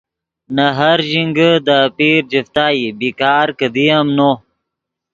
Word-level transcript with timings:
نے 0.55 0.67
ہر 0.77 0.97
ژینگے 1.09 1.51
دے 1.65 1.75
اپیر 1.87 2.17
جفتا 2.31 2.65
ای 2.75 2.85
بیکار 2.99 3.47
کیدی 3.59 3.85
ام 3.97 4.07
نو 4.17 4.31